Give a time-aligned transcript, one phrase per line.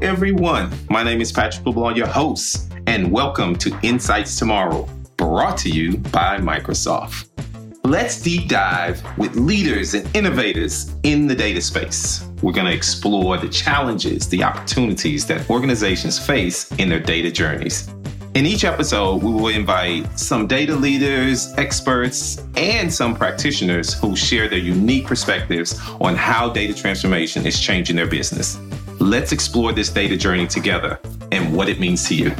[0.00, 0.70] Everyone.
[0.88, 5.96] My name is Patrick LeBlanc, your host, and welcome to Insights Tomorrow, brought to you
[5.96, 7.26] by Microsoft.
[7.82, 12.24] Let's deep dive with leaders and innovators in the data space.
[12.42, 17.88] We're going to explore the challenges, the opportunities that organizations face in their data journeys.
[18.34, 24.48] In each episode, we will invite some data leaders, experts, and some practitioners who share
[24.48, 28.60] their unique perspectives on how data transformation is changing their business.
[29.00, 30.98] Let's explore this data journey together
[31.30, 32.30] and what it means to you.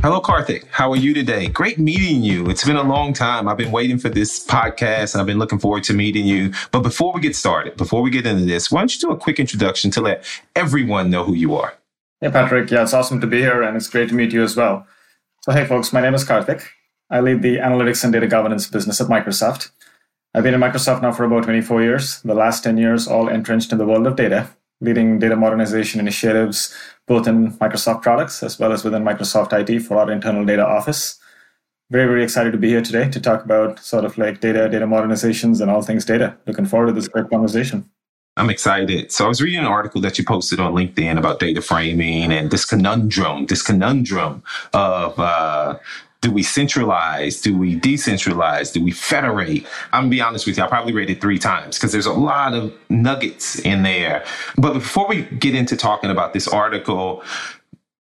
[0.00, 0.64] Hello, Karthik.
[0.70, 1.48] How are you today?
[1.48, 2.48] Great meeting you.
[2.48, 3.48] It's been a long time.
[3.48, 6.52] I've been waiting for this podcast and I've been looking forward to meeting you.
[6.70, 9.16] But before we get started, before we get into this, why don't you do a
[9.16, 11.74] quick introduction to let everyone know who you are?
[12.22, 12.70] Hey, Patrick.
[12.70, 14.86] Yeah, it's awesome to be here and it's great to meet you as well.
[15.42, 16.64] So, hey, folks, my name is Karthik.
[17.10, 19.70] I lead the analytics and data governance business at Microsoft.
[20.36, 23.72] I've been at Microsoft now for about 24 years, the last 10 years all entrenched
[23.72, 24.50] in the world of data,
[24.82, 29.96] leading data modernization initiatives both in Microsoft products as well as within Microsoft IT for
[29.96, 31.18] our internal data office.
[31.90, 34.86] Very, very excited to be here today to talk about sort of like data, data
[34.86, 36.36] modernizations, and all things data.
[36.46, 37.88] Looking forward to this great conversation.
[38.36, 39.10] I'm excited.
[39.12, 42.50] So I was reading an article that you posted on LinkedIn about data framing and
[42.50, 44.42] this conundrum, this conundrum
[44.74, 45.78] of uh,
[46.26, 47.40] do we centralize?
[47.40, 48.72] Do we decentralize?
[48.72, 49.64] Do we federate?
[49.92, 52.12] I'm gonna be honest with you, I probably read it three times because there's a
[52.12, 54.24] lot of nuggets in there.
[54.58, 57.22] But before we get into talking about this article,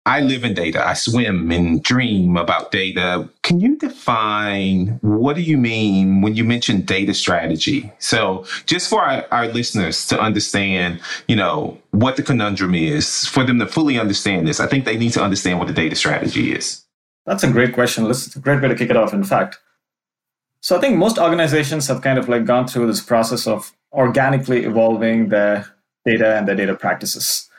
[0.06, 0.88] I live in data.
[0.88, 3.28] I swim and dream about data.
[3.42, 7.92] Can you define what do you mean when you mention data strategy?
[7.98, 13.44] So, just for our, our, listeners to understand, you know, what the conundrum is, for
[13.44, 16.52] them to fully understand this, I think they need to understand what the data strategy
[16.52, 16.86] is.
[17.32, 18.08] That's a great question.
[18.08, 19.58] It's a great way to kick it off, in fact.
[20.60, 24.66] So I think most organizations have kind of like gone through this process of organically
[24.66, 25.66] evolving their
[26.04, 27.50] data and their data practices.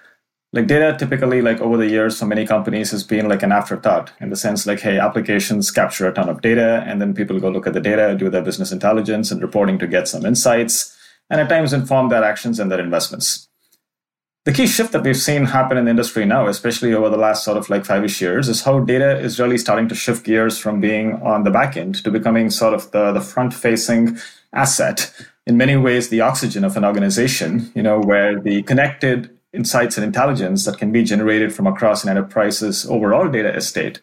[0.52, 4.12] Like data typically like over the years for many companies has been like an afterthought
[4.20, 7.48] in the sense like, hey, applications capture a ton of data and then people go
[7.48, 10.94] look at the data, do their business intelligence and reporting to get some insights,
[11.30, 13.48] and at times inform their actions and their investments
[14.44, 17.44] the key shift that we've seen happen in the industry now, especially over the last
[17.44, 20.80] sort of like five-ish years, is how data is really starting to shift gears from
[20.80, 24.18] being on the back end to becoming sort of the, the front-facing
[24.52, 25.12] asset.
[25.46, 30.04] In many ways, the oxygen of an organization, you know, where the connected insights and
[30.04, 34.00] intelligence that can be generated from across an enterprise's overall data estate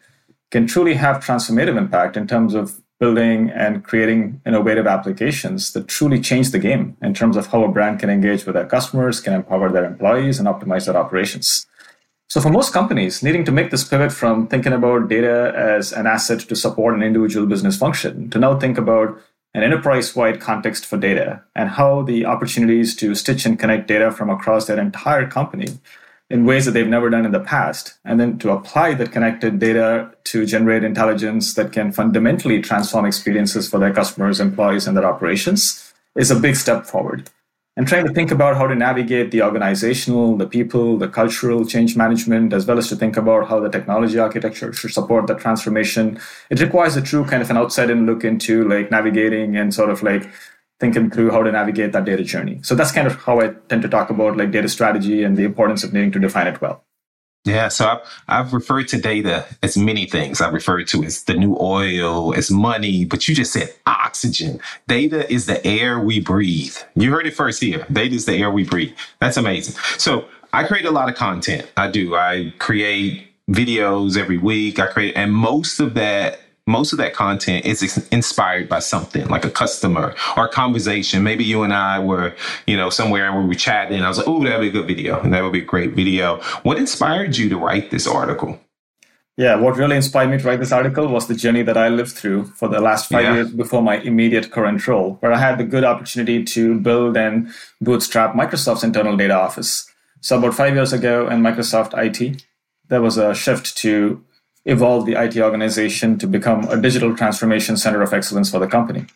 [0.50, 6.20] can truly have transformative impact in terms of building and creating innovative applications that truly
[6.20, 9.32] change the game in terms of how a brand can engage with their customers, can
[9.32, 11.66] empower their employees, and optimize their operations.
[12.28, 16.06] So, for most companies, needing to make this pivot from thinking about data as an
[16.06, 19.18] asset to support an individual business function to now think about
[19.54, 24.12] an enterprise wide context for data and how the opportunities to stitch and connect data
[24.12, 25.66] from across their entire company
[26.30, 29.58] in ways that they've never done in the past, and then to apply that connected
[29.58, 35.04] data to generate intelligence that can fundamentally transform experiences for their customers, employees, and their
[35.04, 37.28] operations is a big step forward.
[37.76, 41.96] And trying to think about how to navigate the organizational, the people, the cultural change
[41.96, 46.20] management, as well as to think about how the technology architecture should support that transformation.
[46.50, 49.90] It requires a true kind of an outside in look into like navigating and sort
[49.90, 50.28] of like
[50.80, 52.58] thinking through how to navigate that data journey.
[52.62, 55.44] So that's kind of how I tend to talk about like data strategy and the
[55.44, 56.82] importance of needing to define it well.
[57.44, 60.42] Yeah, so I've, I've referred to data as many things.
[60.42, 64.60] I've referred to as the new oil, as money, but you just said oxygen.
[64.88, 66.76] Data is the air we breathe.
[66.96, 67.86] You heard it first here.
[67.90, 68.94] Data is the air we breathe.
[69.20, 69.74] That's amazing.
[69.96, 71.70] So I create a lot of content.
[71.78, 72.14] I do.
[72.14, 74.78] I create videos every week.
[74.78, 76.40] I create, and most of that
[76.70, 81.22] most of that content is inspired by something like a customer or a conversation.
[81.22, 82.34] Maybe you and I were,
[82.66, 84.00] you know, somewhere and we were chatting.
[84.02, 85.20] I was like, oh, that'd be a good video.
[85.20, 86.40] And that would be a great video.
[86.62, 88.60] What inspired you to write this article?
[89.36, 92.12] Yeah, what really inspired me to write this article was the journey that I lived
[92.12, 93.34] through for the last five yeah.
[93.36, 97.48] years before my immediate current role, where I had the good opportunity to build and
[97.80, 99.90] bootstrap Microsoft's internal data office.
[100.20, 102.44] So, about five years ago in Microsoft IT,
[102.88, 104.22] there was a shift to
[104.64, 109.06] evolve the IT organization to become a digital transformation center of excellence for the company.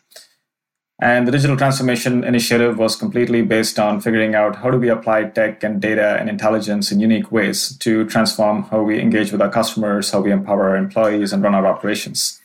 [1.01, 5.25] And the digital transformation initiative was completely based on figuring out how do we apply
[5.25, 9.49] tech and data and intelligence in unique ways to transform how we engage with our
[9.51, 12.39] customers, how we empower our employees, and run our operations.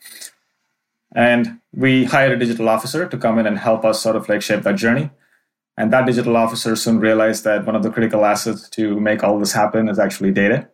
[1.15, 4.43] And we hired a digital officer to come in and help us sort of like
[4.43, 5.11] shape that journey.
[5.77, 9.39] And that digital officer soon realized that one of the critical assets to make all
[9.39, 10.69] this happen is actually data.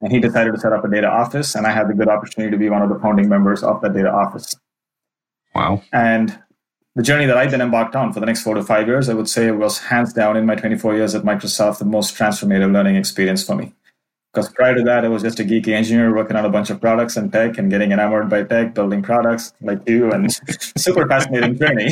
[0.00, 2.50] And he decided to set up a data office, and I had the good opportunity
[2.50, 4.54] to be one of the founding members of that data office.
[5.54, 5.82] Wow.
[5.92, 6.38] And
[6.96, 9.14] the journey that I've been embarked on for the next four to five years, I
[9.14, 12.96] would say was hands down in my 24 years at Microsoft the most transformative learning
[12.96, 13.74] experience for me.
[14.32, 16.78] Because prior to that, I was just a geeky engineer working on a bunch of
[16.78, 20.30] products and tech and getting enamored by tech, building products like you, and
[20.76, 21.90] super fascinating journey.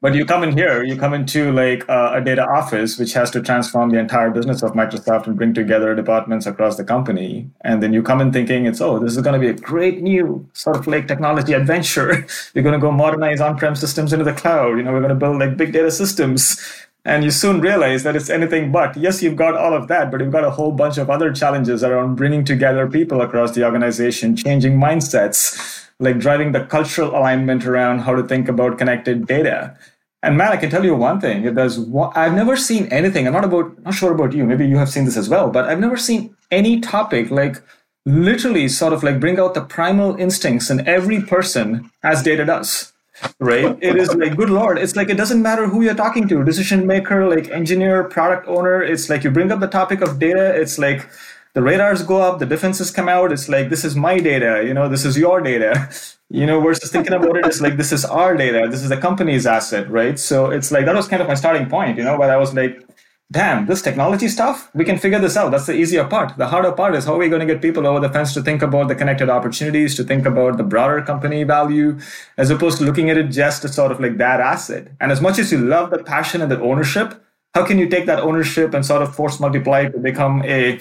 [0.00, 3.30] But you come in here, you come into like uh, a data office, which has
[3.32, 7.50] to transform the entire business of Microsoft and bring together departments across the company.
[7.62, 10.02] And then you come in thinking it's, oh, this is going to be a great
[10.02, 12.26] new sort of like technology adventure.
[12.54, 14.76] We're going to go modernize on-prem systems into the cloud.
[14.76, 16.60] You know, we're going to build like big data systems
[17.04, 18.96] and you soon realize that it's anything but.
[18.96, 21.84] Yes, you've got all of that, but you've got a whole bunch of other challenges
[21.84, 28.00] around bringing together people across the organization, changing mindsets, like driving the cultural alignment around
[28.00, 29.76] how to think about connected data.
[30.22, 31.54] And man, I can tell you one thing.
[31.54, 31.78] There's
[32.14, 33.26] I've never seen anything.
[33.26, 34.44] I'm not about not sure about you.
[34.44, 37.62] Maybe you have seen this as well, but I've never seen any topic like
[38.06, 42.92] literally sort of like bring out the primal instincts in every person as data does
[43.38, 46.44] right it is like good lord it's like it doesn't matter who you're talking to
[46.44, 50.54] decision maker like engineer product owner it's like you bring up the topic of data
[50.54, 51.08] it's like
[51.54, 54.74] the radars go up the defenses come out it's like this is my data you
[54.74, 55.88] know this is your data
[56.30, 58.96] you know versus thinking about it it's like this is our data this is the
[58.96, 62.18] company's asset right so it's like that was kind of my starting point you know
[62.18, 62.84] where i was like
[63.30, 65.50] damn, this technology stuff, we can figure this out.
[65.50, 66.36] That's the easier part.
[66.36, 68.42] The harder part is how are we going to get people over the fence to
[68.42, 71.98] think about the connected opportunities, to think about the broader company value,
[72.36, 74.88] as opposed to looking at it just as sort of like that asset.
[75.00, 77.24] And as much as you love the passion and the ownership,
[77.54, 80.80] how can you take that ownership and sort of force multiply to become a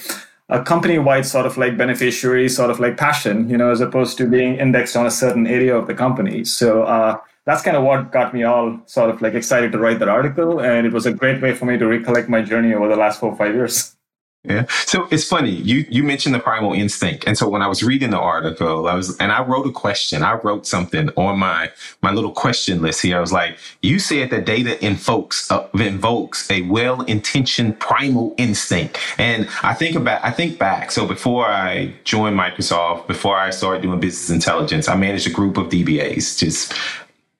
[0.53, 4.27] a company-wide sort of like beneficiary, sort of like passion, you know, as opposed to
[4.27, 6.45] being indexed on a certain area of the company.
[6.45, 9.97] So uh, that's kind of what got me all sort of like excited to write
[9.97, 10.61] that article.
[10.61, 13.19] And it was a great way for me to recollect my journey over the last
[13.19, 13.95] four or five years.
[14.45, 14.65] Yeah.
[14.87, 15.51] So it's funny.
[15.51, 17.25] You you mentioned the primal instinct.
[17.27, 20.21] And so when I was reading the article, I was and I wrote a question.
[20.23, 23.17] I wrote something on my my little question list here.
[23.17, 28.99] I was like, you said that data invokes uh, invokes a well-intentioned primal instinct.
[29.17, 30.91] And I think about I think back.
[30.91, 35.57] So before I joined Microsoft, before I started doing business intelligence, I managed a group
[35.57, 36.73] of DBAs, just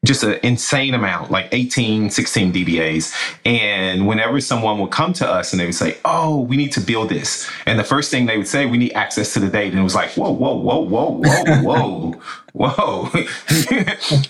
[0.05, 3.13] just an insane amount, like 18, 16 DBAs.
[3.45, 6.81] And whenever someone would come to us and they would say, Oh, we need to
[6.81, 7.49] build this.
[7.65, 9.71] And the first thing they would say, we need access to the data.
[9.71, 12.21] And it was like, whoa, whoa, whoa, whoa, whoa, whoa
[12.53, 13.09] whoa,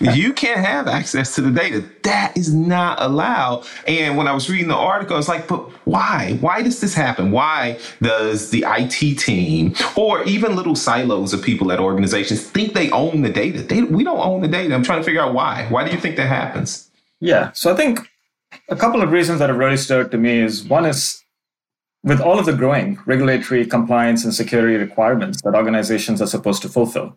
[0.00, 1.84] you can't have access to the data.
[2.02, 3.66] That is not allowed.
[3.86, 6.38] And when I was reading the article, I was like, but why?
[6.40, 7.30] Why does this happen?
[7.30, 12.90] Why does the IT team or even little silos of people at organizations think they
[12.90, 13.62] own the data?
[13.62, 14.74] They, we don't own the data.
[14.74, 15.66] I'm trying to figure out why.
[15.68, 16.90] Why do you think that happens?
[17.20, 17.52] Yeah.
[17.52, 18.00] So I think
[18.68, 21.22] a couple of reasons that have really stood to me is one is
[22.02, 26.68] with all of the growing regulatory compliance and security requirements that organizations are supposed to
[26.68, 27.16] fulfill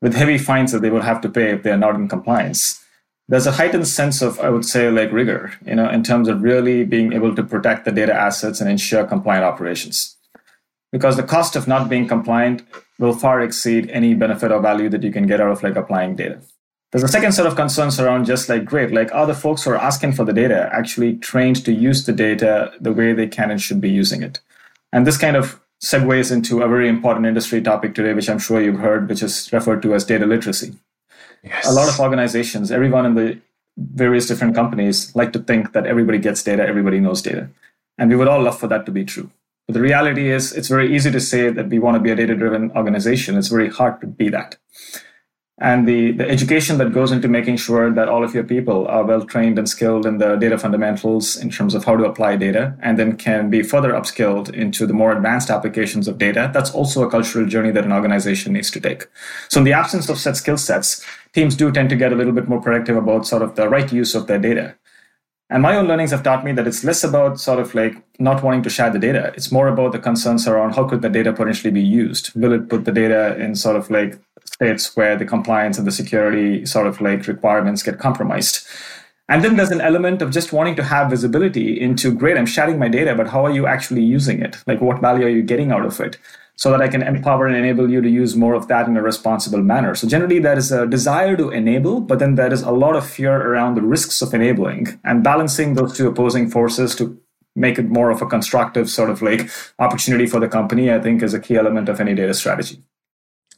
[0.00, 2.84] with heavy fines that they will have to pay if they are not in compliance.
[3.28, 6.42] There's a heightened sense of, I would say, like rigor, you know, in terms of
[6.42, 10.16] really being able to protect the data assets and ensure compliant operations.
[10.92, 12.62] Because the cost of not being compliant
[12.98, 16.16] will far exceed any benefit or value that you can get out of like applying
[16.16, 16.40] data.
[16.90, 19.72] There's a second set of concerns around just like, great, like are the folks who
[19.72, 23.50] are asking for the data actually trained to use the data the way they can
[23.50, 24.40] and should be using it?
[24.90, 28.60] And this kind of segues into a very important industry topic today, which I'm sure
[28.60, 30.74] you've heard, which is referred to as data literacy.
[31.42, 31.66] Yes.
[31.66, 33.40] A lot of organizations, everyone in the
[33.76, 37.48] various different companies, like to think that everybody gets data, everybody knows data.
[37.96, 39.30] And we would all love for that to be true.
[39.66, 42.16] But the reality is, it's very easy to say that we want to be a
[42.16, 43.36] data driven organization.
[43.36, 44.56] It's very hard to be that
[45.60, 49.04] and the, the education that goes into making sure that all of your people are
[49.04, 52.76] well trained and skilled in the data fundamentals in terms of how to apply data
[52.80, 57.02] and then can be further upskilled into the more advanced applications of data that's also
[57.02, 59.06] a cultural journey that an organization needs to take
[59.48, 62.32] so in the absence of set skill sets teams do tend to get a little
[62.32, 64.76] bit more predictive about sort of the right use of their data
[65.50, 68.42] and my own learnings have taught me that it's less about sort of like not
[68.42, 69.32] wanting to share the data.
[69.34, 72.34] It's more about the concerns around how could the data potentially be used?
[72.34, 74.20] Will it put the data in sort of like
[74.60, 78.66] states where the compliance and the security sort of like requirements get compromised?
[79.30, 82.78] And then there's an element of just wanting to have visibility into great, I'm sharing
[82.78, 84.56] my data, but how are you actually using it?
[84.66, 86.18] Like what value are you getting out of it?
[86.58, 89.02] so that I can empower and enable you to use more of that in a
[89.02, 89.94] responsible manner.
[89.94, 93.08] So generally there is a desire to enable, but then there is a lot of
[93.08, 97.16] fear around the risks of enabling and balancing those two opposing forces to
[97.54, 99.48] make it more of a constructive sort of like
[99.78, 102.82] opportunity for the company, I think is a key element of any data strategy.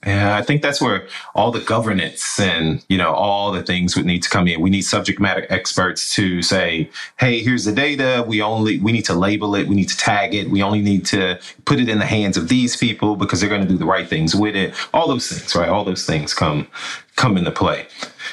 [0.07, 4.07] Yeah, I think that's where all the governance and, you know, all the things would
[4.07, 4.63] need to come in.
[4.63, 6.89] We need subject matter experts to say,
[7.19, 8.25] hey, here's the data.
[8.27, 9.69] We only, we need to label it.
[9.69, 10.49] We need to tag it.
[10.49, 13.61] We only need to put it in the hands of these people because they're going
[13.61, 14.75] to do the right things with it.
[14.95, 15.69] All those things, right?
[15.69, 16.67] All those things come,
[17.17, 17.87] come into play.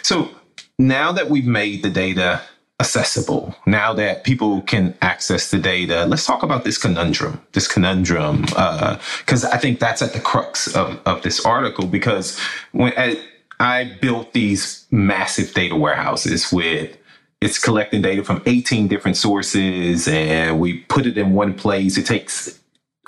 [0.03, 0.29] So
[0.79, 2.43] now that we've made the data
[2.79, 8.41] accessible, now that people can access the data, let's talk about this conundrum, this conundrum,
[8.41, 11.87] because uh, I think that's at the crux of, of this article.
[11.87, 12.39] Because
[12.73, 13.19] when I,
[13.59, 16.95] I built these massive data warehouses with
[17.39, 21.97] it's collecting data from 18 different sources and we put it in one place.
[21.97, 22.59] It takes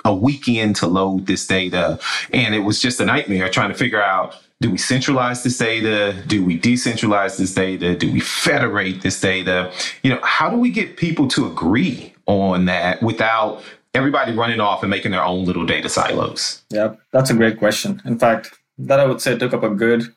[0.04, 1.98] a weekend to load this data.
[2.32, 6.14] And it was just a nightmare trying to figure out do we centralize this data?
[6.26, 7.96] Do we decentralize this data?
[7.96, 9.72] Do we federate this data?
[10.02, 13.62] You know, how do we get people to agree on that without
[13.94, 16.62] everybody running off and making their own little data silos?
[16.70, 18.02] Yeah, that's a great question.
[18.04, 20.14] In fact, that I would say took up a good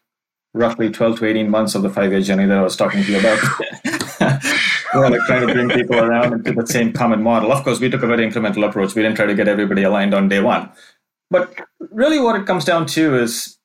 [0.53, 3.12] roughly 12 to 18 months of the five year journey that I was talking to
[3.12, 3.39] you about.
[4.93, 7.51] We're like trying to bring people around into the same common model.
[7.51, 8.93] Of course, we took a very incremental approach.
[8.93, 10.69] We didn't try to get everybody aligned on day one.
[11.31, 11.57] But
[11.91, 13.57] really, what it comes down to is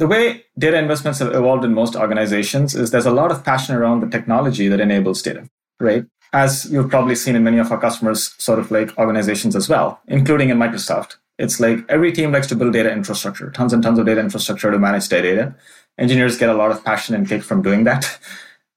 [0.00, 3.76] the way data investments have evolved in most organizations is there's a lot of passion
[3.76, 5.46] around the technology that enables data,
[5.78, 6.06] right?
[6.32, 10.00] As you've probably seen in many of our customers, sort of like organizations as well,
[10.08, 11.16] including in Microsoft.
[11.38, 14.70] It's like every team likes to build data infrastructure, tons and tons of data infrastructure
[14.70, 15.54] to manage their data.
[15.98, 18.18] Engineers get a lot of passion and kick from doing that.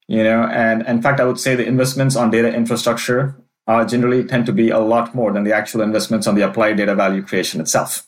[0.06, 3.34] You know, and in fact, I would say the investments on data infrastructure
[3.66, 6.76] uh, generally tend to be a lot more than the actual investments on the applied
[6.76, 8.06] data value creation itself,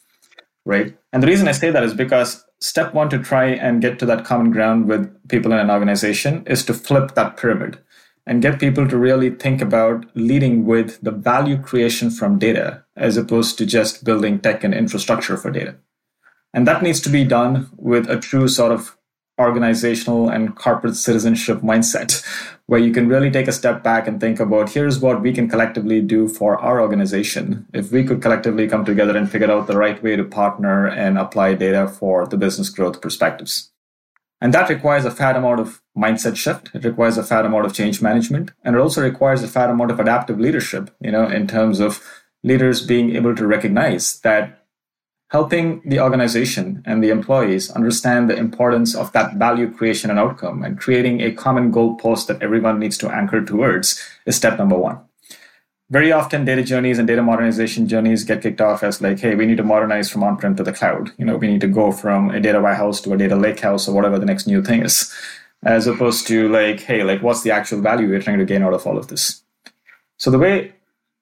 [0.67, 0.95] right?
[1.17, 4.05] And the reason I say that is because step one to try and get to
[4.05, 7.79] that common ground with people in an organization is to flip that pyramid
[8.27, 13.17] and get people to really think about leading with the value creation from data as
[13.17, 15.77] opposed to just building tech and infrastructure for data.
[16.53, 18.96] And that needs to be done with a true sort of
[19.39, 22.25] organizational and corporate citizenship mindset
[22.67, 25.49] where you can really take a step back and think about here's what we can
[25.49, 27.67] collectively do for our organization.
[27.73, 31.19] If we could collectively come together and figure out the right way to partner and
[31.19, 33.71] apply data for the business growth perspectives.
[34.41, 36.71] And that requires a fat amount of mindset shift.
[36.75, 38.51] It requires a fat amount of change management.
[38.65, 42.03] And it also requires a fat amount of adaptive leadership you know in terms of
[42.43, 44.66] leaders being able to recognize that
[45.37, 50.63] helping the organization and the employees understand the importance of that value creation and outcome
[50.65, 53.87] and creating a common goalpost that everyone needs to anchor towards
[54.25, 54.99] is step number one.
[55.91, 59.45] Very often data journeys and data modernization journeys get kicked off as like, hey, we
[59.45, 61.11] need to modernize from on-prem to the cloud.
[61.19, 63.93] You know, we need to go from a data warehouse to a data lakehouse or
[63.95, 65.15] whatever the next new thing is.
[65.63, 68.73] As opposed to like, hey, like what's the actual value we're trying to gain out
[68.73, 69.43] of all of this?
[70.17, 70.73] So the way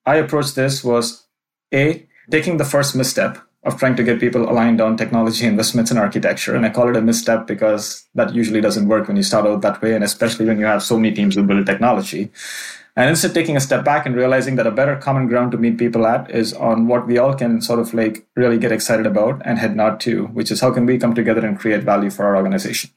[0.06, 1.26] I approached this was
[1.72, 5.98] A, taking the first misstep of trying to get people aligned on technology investments and
[5.98, 6.54] architecture.
[6.54, 9.62] And I call it a misstep because that usually doesn't work when you start out
[9.62, 12.30] that way, and especially when you have so many teams who build technology.
[12.96, 15.78] And instead taking a step back and realizing that a better common ground to meet
[15.78, 19.42] people at is on what we all can sort of like really get excited about
[19.44, 22.24] and head nod to, which is how can we come together and create value for
[22.24, 22.90] our organization.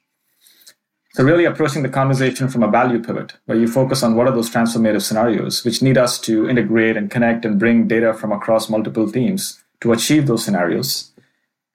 [1.13, 4.33] So really approaching the conversation from a value pivot, where you focus on what are
[4.33, 8.69] those transformative scenarios which need us to integrate and connect and bring data from across
[8.69, 11.12] multiple teams to achieve those scenarios.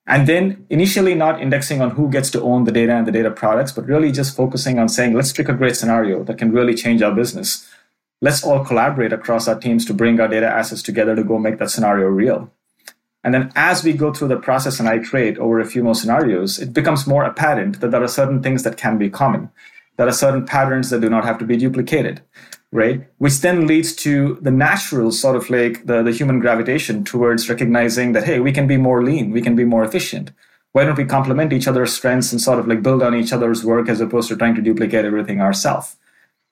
[0.07, 3.31] And then initially not indexing on who gets to own the data and the data
[3.31, 6.75] products, but really just focusing on saying, let's pick a great scenario that can really
[6.75, 7.69] change our business.
[8.21, 11.59] Let's all collaborate across our teams to bring our data assets together to go make
[11.59, 12.51] that scenario real.
[13.25, 16.59] And then as we go through the process and iterate over a few more scenarios,
[16.59, 19.51] it becomes more apparent that there are certain things that can be common.
[19.97, 22.23] There are certain patterns that do not have to be duplicated
[22.73, 23.07] right?
[23.19, 28.13] Which then leads to the natural sort of like the, the human gravitation towards recognizing
[28.13, 30.33] that, hey, we can be more lean, we can be more efficient.
[30.73, 33.63] Why don't we complement each other's strengths and sort of like build on each other's
[33.63, 35.97] work as opposed to trying to duplicate everything ourselves?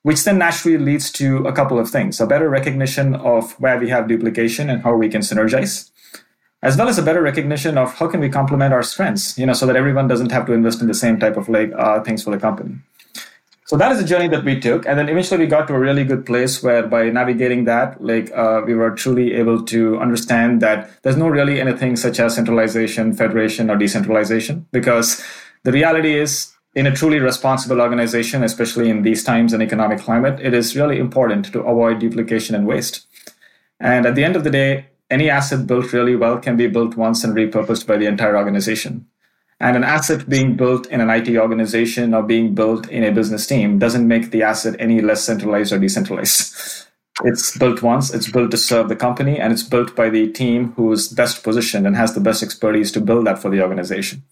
[0.03, 3.89] Which then naturally leads to a couple of things a better recognition of where we
[3.89, 5.89] have duplication and how we can synergize,
[6.61, 9.53] as well as a better recognition of how can we complement our strengths, you know,
[9.53, 12.23] so that everyone doesn't have to invest in the same type of like uh, things
[12.23, 12.75] for the company.
[13.71, 15.79] So that is a journey that we took, and then eventually we got to a
[15.79, 20.61] really good place where, by navigating that, like uh, we were truly able to understand
[20.61, 25.23] that there's no really anything such as centralization, federation, or decentralization, because
[25.63, 30.37] the reality is, in a truly responsible organization, especially in these times and economic climate,
[30.41, 33.07] it is really important to avoid duplication and waste.
[33.79, 36.97] And at the end of the day, any asset built really well can be built
[36.97, 39.07] once and repurposed by the entire organization.
[39.61, 43.45] And an asset being built in an IT organization or being built in a business
[43.45, 46.87] team doesn't make the asset any less centralized or decentralized.
[47.23, 50.71] It's built once, it's built to serve the company, and it's built by the team
[50.75, 54.23] who is best positioned and has the best expertise to build that for the organization.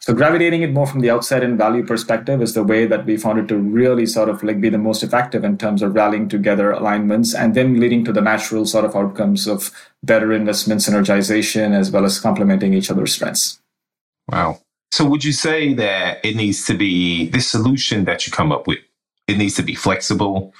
[0.00, 3.16] So gravitating it more from the outside in value perspective is the way that we
[3.16, 6.28] found it to really sort of like be the most effective in terms of rallying
[6.28, 9.70] together alignments and then leading to the natural sort of outcomes of
[10.02, 13.61] better investment synergization as well as complementing each other's strengths.
[14.32, 14.60] Wow.
[14.90, 18.66] So would you say that it needs to be this solution that you come up
[18.66, 18.78] with?
[19.28, 20.52] It needs to be flexible,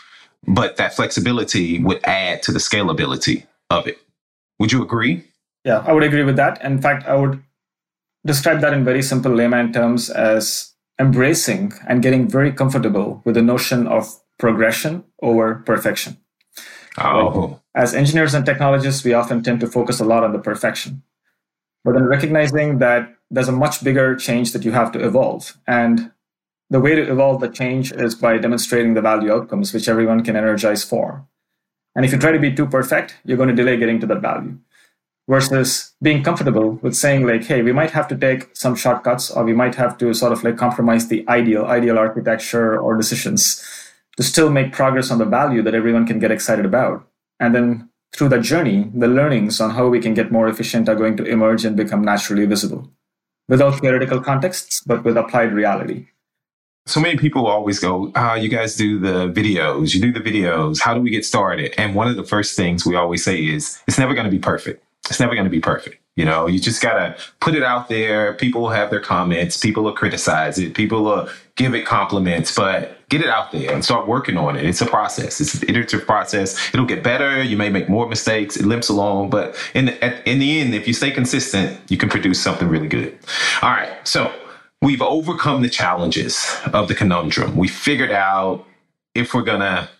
[0.46, 3.98] but that flexibility would add to the scalability of it.
[4.58, 5.24] Would you agree?
[5.64, 6.62] Yeah, I would agree with that.
[6.62, 7.42] In fact, I would
[8.24, 13.42] describe that in very simple layman terms as embracing and getting very comfortable with the
[13.42, 16.16] notion of progression over perfection.
[16.98, 17.60] Oh.
[17.74, 21.02] As engineers and technologists, we often tend to focus a lot on the perfection.
[21.84, 25.56] But then recognizing that there's a much bigger change that you have to evolve.
[25.66, 26.12] And
[26.68, 30.36] the way to evolve the change is by demonstrating the value outcomes, which everyone can
[30.36, 31.26] energize for.
[31.96, 34.20] And if you try to be too perfect, you're going to delay getting to that
[34.20, 34.58] value.
[35.28, 39.44] Versus being comfortable with saying, like, hey, we might have to take some shortcuts or
[39.44, 43.64] we might have to sort of like compromise the ideal, ideal architecture or decisions
[44.16, 47.06] to still make progress on the value that everyone can get excited about.
[47.40, 50.96] And then through that journey, the learnings on how we can get more efficient are
[50.96, 52.90] going to emerge and become naturally visible
[53.52, 56.06] without theoretical contexts, but with applied reality.
[56.86, 60.80] So many people always go, ah, you guys do the videos, you do the videos.
[60.80, 61.74] How do we get started?
[61.76, 64.38] And one of the first things we always say is, it's never going to be
[64.38, 64.82] perfect.
[65.10, 65.98] It's never going to be perfect.
[66.16, 68.32] You know, you just got to put it out there.
[68.34, 69.58] People will have their comments.
[69.58, 70.72] People will criticize it.
[70.74, 74.64] People will give it compliments, but get it out there and start working on it.
[74.64, 75.38] It's a process.
[75.38, 76.56] It's an iterative process.
[76.72, 77.42] It'll get better.
[77.42, 78.56] You may make more mistakes.
[78.56, 82.08] It limps along, but in the, in the end, if you stay consistent, you can
[82.08, 83.18] produce something really good.
[83.60, 83.92] All right.
[84.08, 84.32] So
[84.80, 87.54] we've overcome the challenges of the conundrum.
[87.54, 88.64] We figured out
[89.14, 89.90] if we're to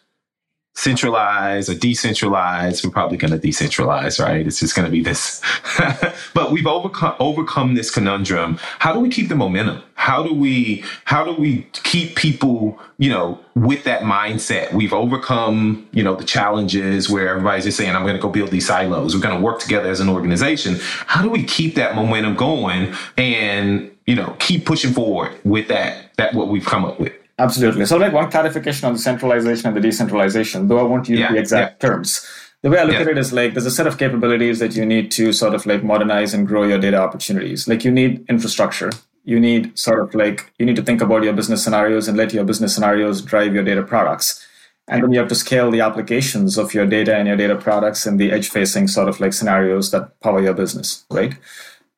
[0.74, 4.46] centralize or decentralize, we're probably going to decentralize, right?
[4.46, 5.42] It's just going to be this.
[6.34, 8.58] but we've overcome overcome this conundrum.
[8.78, 9.82] How do we keep the momentum?
[9.94, 14.72] How do we how do we keep people, you know, with that mindset?
[14.72, 18.50] We've overcome, you know, the challenges where everybody's just saying, I'm going to go build
[18.50, 19.14] these silos.
[19.14, 20.78] We're going to work together as an organization.
[21.06, 26.16] How do we keep that momentum going and, you know, keep pushing forward with that
[26.16, 27.12] that what we've come up with?
[27.42, 27.86] Absolutely.
[27.86, 31.32] So, like one clarification on the centralization and the decentralization, though I won't use yeah,
[31.32, 31.88] the exact yeah.
[31.88, 32.24] terms.
[32.62, 33.00] The way I look yeah.
[33.00, 35.66] at it is like there's a set of capabilities that you need to sort of
[35.66, 37.66] like modernize and grow your data opportunities.
[37.66, 38.92] Like you need infrastructure.
[39.24, 42.32] You need sort of like you need to think about your business scenarios and let
[42.32, 44.46] your business scenarios drive your data products.
[44.86, 48.06] And then you have to scale the applications of your data and your data products
[48.06, 51.34] in the edge facing sort of like scenarios that power your business, right?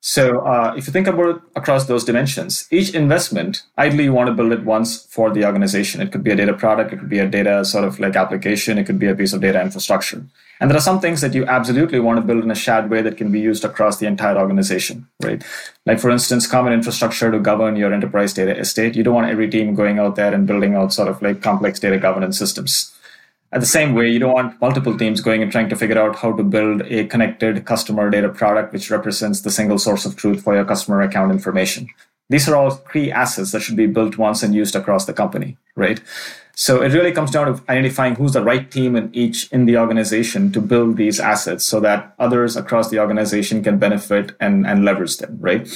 [0.07, 4.29] So uh, if you think about it across those dimensions, each investment, ideally you want
[4.29, 6.03] to build it once for the organization.
[6.03, 8.77] It could be a data product, it could be a data sort of like application,
[8.77, 10.23] it could be a piece of data infrastructure.
[10.61, 13.01] And there are some things that you absolutely want to build in a shared way
[13.01, 15.43] that can be used across the entire organization, right?
[15.87, 18.97] Like for instance, common infrastructure to govern your enterprise data estate.
[18.97, 21.81] You don't want every team going out there and building out sort of like complex
[21.81, 22.94] data governance systems.
[23.55, 26.17] At the same way, you don't want multiple teams going and trying to figure out
[26.17, 30.43] how to build a connected customer data product which represents the single source of truth
[30.43, 31.89] for your customer account information.
[32.29, 35.57] These are all key assets that should be built once and used across the company,
[35.77, 36.01] right?
[36.57, 39.79] So it really comes down to identifying who's the right team in each in the
[39.79, 44.85] organization to build these assets so that others across the organization can benefit and, and
[44.85, 45.69] leverage them, right?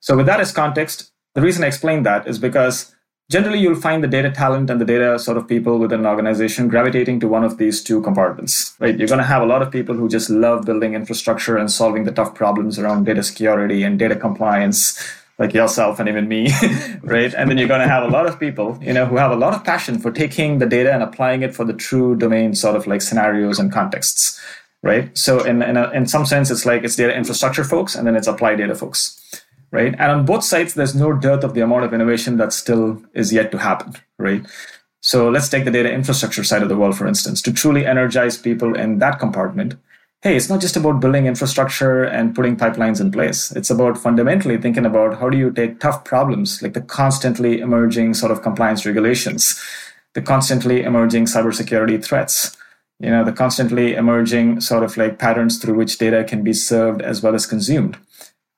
[0.00, 2.91] So with that as context, the reason I explain that is because
[3.32, 6.68] Generally, you'll find the data talent and the data sort of people within an organization
[6.68, 8.94] gravitating to one of these two compartments, right?
[8.94, 12.04] You're going to have a lot of people who just love building infrastructure and solving
[12.04, 15.02] the tough problems around data security and data compliance,
[15.38, 16.50] like yourself and even me,
[17.02, 17.32] right?
[17.32, 19.36] And then you're going to have a lot of people, you know, who have a
[19.36, 22.76] lot of passion for taking the data and applying it for the true domain sort
[22.76, 24.38] of like scenarios and contexts,
[24.82, 25.16] right?
[25.16, 28.14] So in in, a, in some sense, it's like it's data infrastructure folks, and then
[28.14, 29.41] it's applied data folks
[29.72, 29.94] right?
[29.98, 33.32] And on both sides, there's no dearth of the amount of innovation that still is
[33.32, 34.46] yet to happen, right?
[35.00, 38.36] So let's take the data infrastructure side of the world, for instance, to truly energize
[38.36, 39.74] people in that compartment.
[40.20, 43.50] Hey, it's not just about building infrastructure and putting pipelines in place.
[43.52, 48.14] It's about fundamentally thinking about how do you take tough problems like the constantly emerging
[48.14, 49.60] sort of compliance regulations,
[50.14, 52.56] the constantly emerging cybersecurity threats,
[53.00, 57.02] you know, the constantly emerging sort of like patterns through which data can be served
[57.02, 57.98] as well as consumed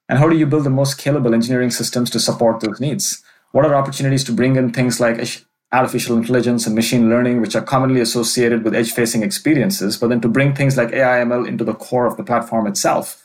[0.08, 3.22] and how do you build the most scalable engineering systems to support those needs?
[3.52, 5.26] What are opportunities to bring in things like
[5.72, 10.20] artificial intelligence and machine learning, which are commonly associated with edge facing experiences, but then
[10.20, 13.22] to bring things like AI ML into the core of the platform itself?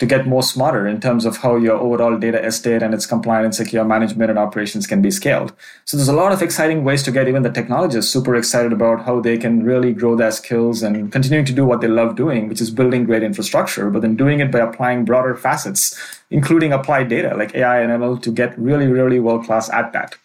[0.00, 3.44] To get more smarter in terms of how your overall data estate and its compliant
[3.44, 5.52] and secure management and operations can be scaled.
[5.84, 9.04] So there's a lot of exciting ways to get even the technologists super excited about
[9.04, 12.48] how they can really grow their skills and continuing to do what they love doing,
[12.48, 15.94] which is building great infrastructure, but then doing it by applying broader facets,
[16.30, 20.16] including applied data like AI and ML to get really, really world class at that.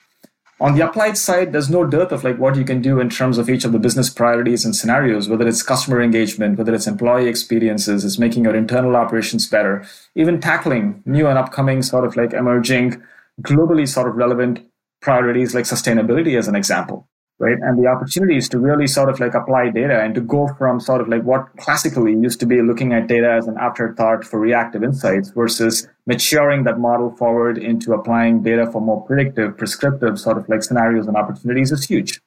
[0.62, 3.38] On the applied side, there's no dearth of like what you can do in terms
[3.38, 7.28] of each of the business priorities and scenarios, whether it's customer engagement, whether it's employee
[7.28, 12.32] experiences, it's making your internal operations better, even tackling new and upcoming sort of like
[12.32, 13.04] emerging
[13.42, 14.66] globally sort of relevant
[15.02, 17.08] priorities like sustainability as an example
[17.40, 17.58] right?
[17.62, 21.02] And the opportunities to really sort of like apply data and to go from sort
[21.02, 24.84] of like what classically used to be looking at data as an afterthought for reactive
[24.84, 30.48] insights versus maturing that model forward into applying data for more predictive prescriptive sort of
[30.48, 32.20] like scenarios and opportunities is huge.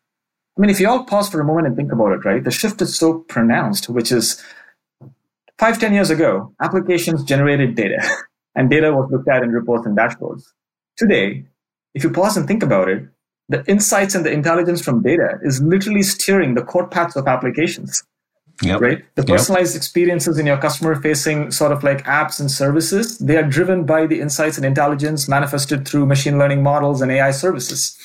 [0.57, 2.51] I mean if you all pause for a moment and think about it right the
[2.51, 4.43] shift is so pronounced which is
[5.57, 8.05] five ten years ago applications generated data
[8.57, 10.43] and data was looked at in reports and dashboards.
[10.97, 11.45] Today
[11.95, 13.09] if you pause and think about it
[13.49, 18.03] the insights and the intelligence from data is literally steering the core paths of applications.
[18.63, 18.81] Yep.
[18.81, 19.05] Right?
[19.15, 19.79] The personalized yep.
[19.79, 24.07] experiences in your customer facing sort of like apps and services, they are driven by
[24.07, 27.97] the insights and intelligence manifested through machine learning models and AI services.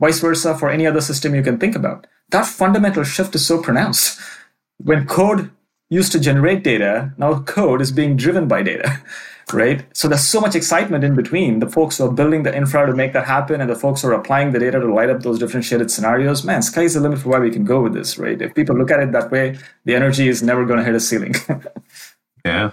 [0.00, 2.06] Vice versa for any other system you can think about.
[2.30, 4.18] That fundamental shift is so pronounced.
[4.78, 5.50] When code
[5.90, 9.02] used to generate data, now code is being driven by data
[9.52, 9.84] right?
[9.96, 12.94] So there's so much excitement in between the folks who are building the infra to
[12.94, 15.38] make that happen and the folks who are applying the data to light up those
[15.38, 16.44] differentiated scenarios.
[16.44, 18.40] Man, sky's the limit for where we can go with this, right?
[18.40, 21.00] If people look at it that way, the energy is never going to hit a
[21.00, 21.34] ceiling.
[22.44, 22.72] yeah,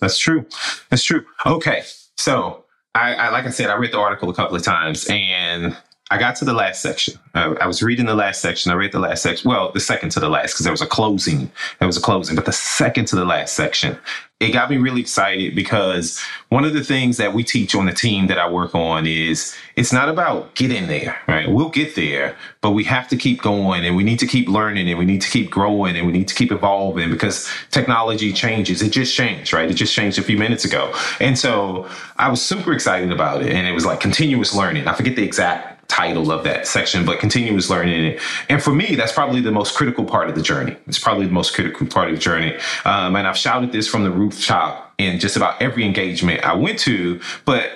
[0.00, 0.46] that's true.
[0.90, 1.24] That's true.
[1.46, 1.82] Okay.
[2.16, 5.76] So I, I, like I said, I read the article a couple of times and
[6.12, 7.14] I got to the last section.
[7.32, 8.70] I, I, was reading the last section.
[8.70, 9.48] I read the last section.
[9.48, 11.50] Well, the second to the last because there was a closing.
[11.78, 13.96] There was a closing, but the second to the last section.
[14.38, 17.92] It got me really excited because one of the things that we teach on the
[17.92, 21.48] team that I work on is it's not about getting there, right?
[21.48, 24.90] We'll get there, but we have to keep going and we need to keep learning
[24.90, 28.82] and we need to keep growing and we need to keep evolving because technology changes.
[28.82, 29.70] It just changed, right?
[29.70, 30.92] It just changed a few minutes ago.
[31.20, 33.52] And so I was super excited about it.
[33.52, 34.88] And it was like continuous learning.
[34.88, 38.18] I forget the exact title of that section, but continuous learning.
[38.48, 40.74] And for me, that's probably the most critical part of the journey.
[40.86, 42.56] It's probably the most critical part of the journey.
[42.86, 46.78] Um, and I've shouted this from the rooftop in just about every engagement I went
[46.80, 47.70] to, but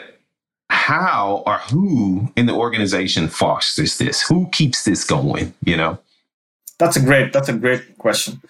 [0.71, 4.23] how or who in the organization fosters this?
[4.23, 5.53] Who keeps this going?
[5.63, 5.99] You know?
[6.79, 8.41] That's a great, that's a great question.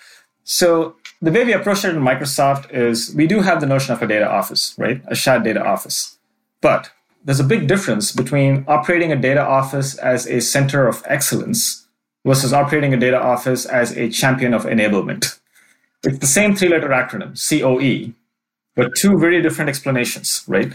[0.44, 4.00] So the way we approach it in Microsoft is we do have the notion of
[4.00, 5.00] a data office, right?
[5.08, 6.18] A shared data office.
[6.60, 6.90] But
[7.26, 11.86] there's a big difference between operating a data office as a center of excellence
[12.24, 15.38] versus operating a data office as a champion of enablement.
[16.04, 18.14] It's the same three letter acronym, COE,
[18.76, 20.72] but two very different explanations, right?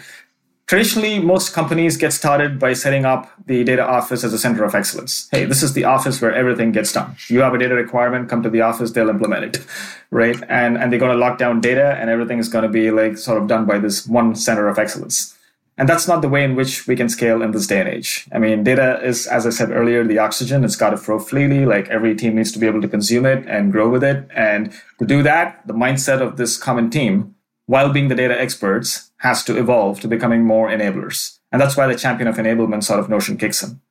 [0.68, 4.76] Traditionally, most companies get started by setting up the data office as a center of
[4.76, 5.30] excellence.
[5.32, 7.16] Hey, this is the office where everything gets done.
[7.30, 9.66] You have a data requirement, come to the office, they'll implement it,
[10.12, 10.42] right?
[10.50, 13.18] And, and they're going to lock down data and everything is going to be like
[13.18, 15.38] sort of done by this one center of excellence.
[15.78, 18.28] And that's not the way in which we can scale in this day and age.
[18.32, 20.64] I mean, data is, as I said earlier, the oxygen.
[20.64, 21.66] It's got to flow freely.
[21.66, 24.28] Like every team needs to be able to consume it and grow with it.
[24.36, 29.12] And to do that, the mindset of this common team, while being the data experts,
[29.18, 31.40] has to evolve to becoming more enablers.
[31.52, 33.82] And that's why the champion of enablement sort of notion kicks in.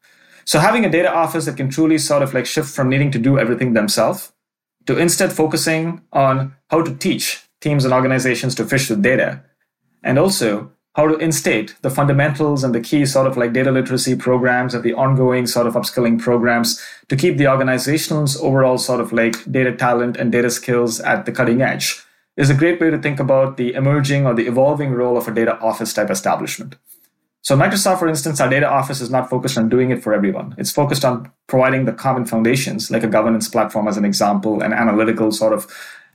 [0.44, 3.18] So having a data office that can truly sort of like shift from needing to
[3.18, 4.32] do everything themselves
[4.86, 9.42] to instead focusing on how to teach teams and organizations to fish with data
[10.02, 14.16] and also how to instate the fundamentals and the key sort of like data literacy
[14.16, 19.12] programs and the ongoing sort of upskilling programs to keep the organization's overall sort of
[19.12, 22.02] like data talent and data skills at the cutting edge
[22.36, 25.34] is a great way to think about the emerging or the evolving role of a
[25.34, 26.74] data office type establishment.
[27.42, 30.54] So Microsoft, for instance, our data office is not focused on doing it for everyone.
[30.58, 34.72] It's focused on providing the common foundations, like a governance platform as an example, an
[34.72, 35.66] analytical sort of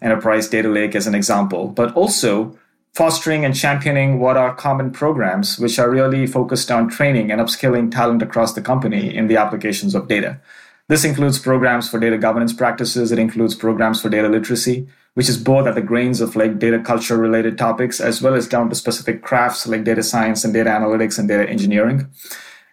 [0.01, 2.57] enterprise data lake as an example, but also
[2.95, 7.91] fostering and championing what are common programs, which are really focused on training and upskilling
[7.91, 10.39] talent across the company in the applications of data.
[10.87, 13.11] This includes programs for data governance practices.
[13.11, 16.79] It includes programs for data literacy, which is both at the grains of like data
[16.79, 20.69] culture related topics, as well as down to specific crafts like data science and data
[20.69, 22.07] analytics and data engineering.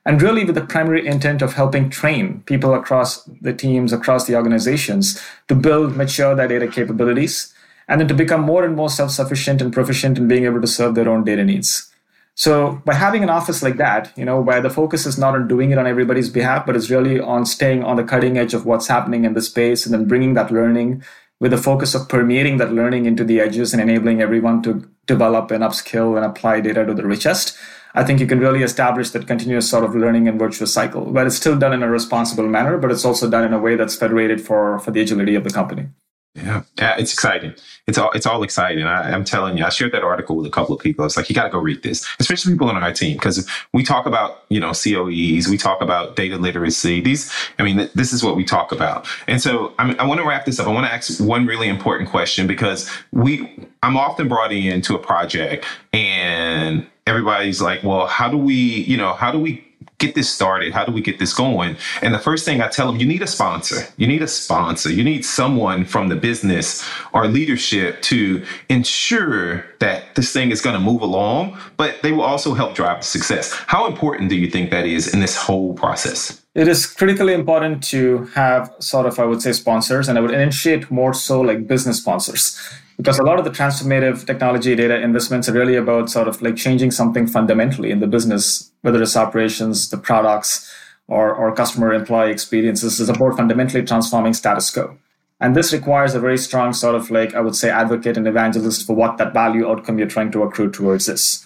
[0.06, 4.36] And really with the primary intent of helping train people across the teams, across the
[4.36, 7.51] organizations to build, mature their data capabilities
[7.88, 10.94] and then to become more and more self-sufficient and proficient in being able to serve
[10.94, 11.92] their own data needs.
[12.34, 15.48] So by having an office like that, you know, where the focus is not on
[15.48, 18.64] doing it on everybody's behalf, but it's really on staying on the cutting edge of
[18.64, 21.02] what's happening in the space and then bringing that learning
[21.40, 25.50] with the focus of permeating that learning into the edges and enabling everyone to develop
[25.50, 27.58] and upskill and apply data to the richest.
[27.94, 31.26] I think you can really establish that continuous sort of learning and virtuous cycle, where
[31.26, 33.96] it's still done in a responsible manner, but it's also done in a way that's
[33.96, 35.88] federated for, for the agility of the company.
[36.34, 37.54] Yeah, it's exciting.
[37.86, 38.84] It's all it's all exciting.
[38.84, 41.04] I, am telling you, I shared that article with a couple of people.
[41.04, 43.82] It's like you got to go read this, especially people on our team, because we
[43.82, 47.02] talk about you know COEs, we talk about data literacy.
[47.02, 49.06] These, I mean, th- this is what we talk about.
[49.26, 50.66] And so I, I want to wrap this up.
[50.66, 54.98] I want to ask one really important question because we, I'm often brought into a
[54.98, 59.66] project and everybody's like, well, how do we, you know, how do we
[59.98, 60.72] get this started?
[60.72, 61.76] How do we get this going?
[62.02, 63.86] And the first thing I tell them, you need a sponsor.
[63.96, 64.90] You need a sponsor.
[64.90, 70.74] You need someone from the business or leadership to ensure that this thing is going
[70.74, 73.52] to move along, but they will also help drive the success.
[73.66, 76.42] How important do you think that is in this whole process?
[76.54, 80.32] It is critically important to have sort of, I would say, sponsors, and I would
[80.34, 82.60] initiate more so like business sponsors
[82.96, 86.56] because a lot of the transformative technology data investments are really about sort of like
[86.56, 90.72] changing something fundamentally in the business, whether it's operations, the products,
[91.08, 94.96] or, or customer employee experiences, is about fundamentally transforming status quo.
[95.40, 98.86] And this requires a very strong sort of like, I would say, advocate and evangelist
[98.86, 101.44] for what that value outcome you're trying to accrue towards is.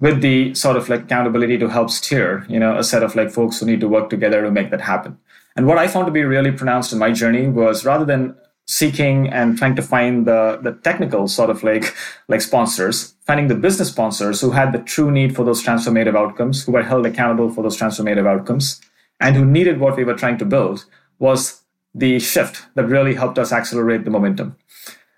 [0.00, 3.30] With the sort of like accountability to help steer, you know, a set of like
[3.30, 5.18] folks who need to work together to make that happen.
[5.56, 8.34] And what I found to be really pronounced in my journey was rather than
[8.66, 11.94] seeking and trying to find the, the technical sort of like
[12.28, 16.64] like sponsors finding the business sponsors who had the true need for those transformative outcomes
[16.64, 18.80] who were held accountable for those transformative outcomes
[19.20, 20.86] and who needed what we were trying to build
[21.18, 21.62] was
[21.94, 24.56] the shift that really helped us accelerate the momentum.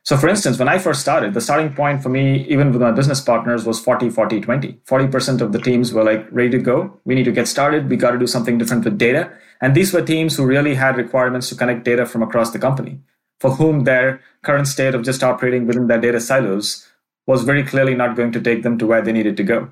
[0.03, 2.91] So for instance when i first started the starting point for me even with my
[2.91, 6.99] business partners was 40 40 20 40% of the teams were like ready to go.
[7.05, 7.89] We need to get started.
[7.89, 9.31] We got to do something different with data.
[9.61, 13.01] And these were teams who really had requirements to connect data from across the company
[13.41, 16.89] for whom their current state of just operating within their data silos
[17.27, 19.71] was very clearly not going to take them to where they needed to go.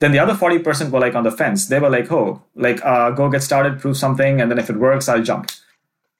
[0.00, 1.66] Then the other 40% were like on the fence.
[1.66, 4.76] They were like, oh, like, uh, go get started, prove something, and then if it
[4.76, 5.50] works, I'll jump.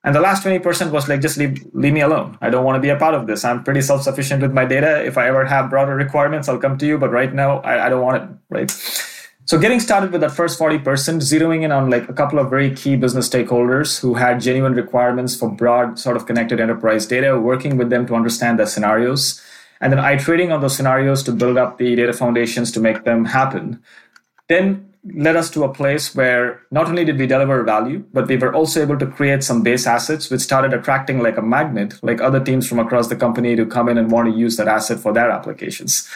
[0.04, 2.36] And the last 20% was like, just leave, leave me alone.
[2.42, 3.44] I don't want to be a part of this.
[3.44, 5.02] I'm pretty self sufficient with my data.
[5.04, 6.98] If I ever have broader requirements, I'll come to you.
[6.98, 9.13] But right now, I, I don't want it, right?
[9.46, 10.80] So getting started with that first 40%,
[11.20, 15.36] zeroing in on like a couple of very key business stakeholders who had genuine requirements
[15.36, 19.42] for broad sort of connected enterprise data, working with them to understand their scenarios,
[19.82, 23.26] and then iterating on those scenarios to build up the data foundations to make them
[23.26, 23.82] happen.
[24.48, 28.38] Then led us to a place where not only did we deliver value, but we
[28.38, 32.22] were also able to create some base assets, which started attracting like a magnet, like
[32.22, 35.00] other teams from across the company to come in and want to use that asset
[35.00, 36.08] for their applications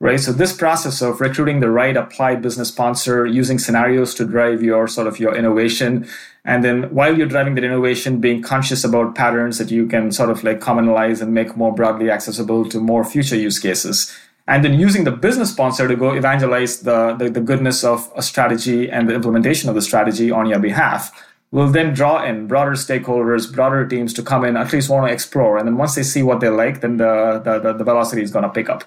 [0.00, 0.18] right?
[0.18, 4.88] So this process of recruiting the right applied business sponsor, using scenarios to drive your
[4.88, 6.08] sort of your innovation,
[6.44, 10.30] and then while you're driving that innovation, being conscious about patterns that you can sort
[10.30, 14.16] of like commonalize and make more broadly accessible to more future use cases.
[14.46, 18.22] And then using the business sponsor to go evangelize the, the, the goodness of a
[18.22, 21.12] strategy and the implementation of the strategy on your behalf
[21.52, 25.12] will then draw in broader stakeholders, broader teams to come in, at least want to
[25.12, 25.58] explore.
[25.58, 28.44] And then once they see what they like, then the, the, the velocity is going
[28.44, 28.84] to pick up.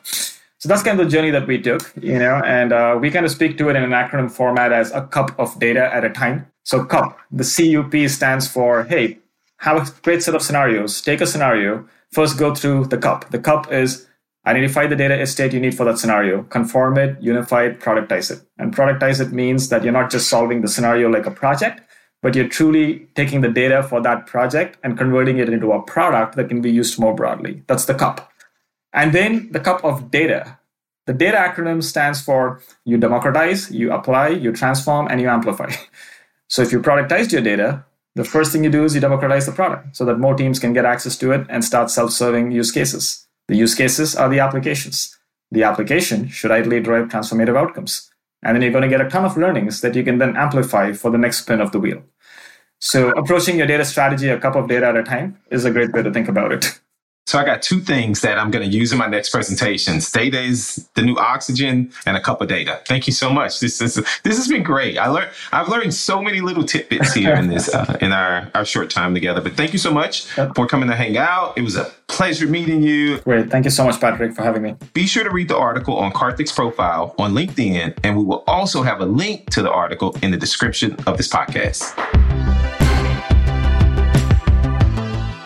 [0.63, 3.25] So that's kind of the journey that we took, you know, and uh, we kind
[3.25, 6.09] of speak to it in an acronym format as a cup of data at a
[6.09, 6.49] time.
[6.63, 9.19] So CUP, the CUP stands for, hey,
[9.57, 11.01] have a great set of scenarios.
[11.01, 13.29] Take a scenario, first go through the cup.
[13.31, 14.07] The cup is
[14.47, 18.41] identify the data estate you need for that scenario, conform it, unify it, productize it.
[18.57, 21.81] And productize it means that you're not just solving the scenario like a project,
[22.21, 26.37] but you're truly taking the data for that project and converting it into a product
[26.37, 27.63] that can be used more broadly.
[27.67, 28.32] That's the cup.
[28.93, 30.59] And then the cup of data.
[31.05, 35.71] The data acronym stands for you democratize, you apply, you transform, and you amplify.
[36.47, 37.83] So if you productized your data,
[38.15, 40.71] the first thing you do is you democratize the product so that more teams can
[40.71, 43.27] get access to it and start self-serving use cases.
[43.47, 45.17] The use cases are the applications.
[45.51, 48.11] The application should ideally drive transformative outcomes.
[48.43, 50.93] And then you're going to get a ton of learnings that you can then amplify
[50.93, 52.03] for the next spin of the wheel.
[52.79, 55.91] So approaching your data strategy a cup of data at a time is a great
[55.93, 56.79] way to think about it.
[57.25, 60.11] So I got two things that I'm going to use in my next presentations.
[60.11, 62.81] Data is the new oxygen and a cup of data.
[62.85, 63.59] Thank you so much.
[63.61, 64.97] This is this has been great.
[64.97, 68.65] I learned I've learned so many little tidbits here in this uh, in our our
[68.65, 69.39] short time together.
[69.39, 71.57] But thank you so much for coming to hang out.
[71.57, 73.19] It was a pleasure meeting you.
[73.21, 73.49] Great.
[73.49, 74.75] Thank you so much, Patrick, for having me.
[74.93, 78.83] Be sure to read the article on Karthik's profile on LinkedIn, and we will also
[78.83, 82.22] have a link to the article in the description of this podcast.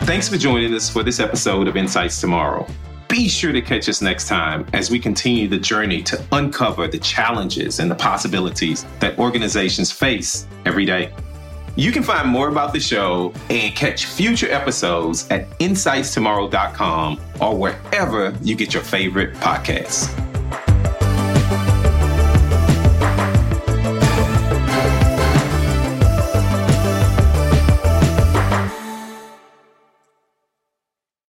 [0.08, 2.66] Thanks for joining us for this episode of Insights Tomorrow.
[3.10, 6.98] Be sure to catch us next time as we continue the journey to uncover the
[6.98, 11.14] challenges and the possibilities that organizations face every day.
[11.76, 18.34] You can find more about the show and catch future episodes at insightstomorrow.com or wherever
[18.42, 20.08] you get your favorite podcasts.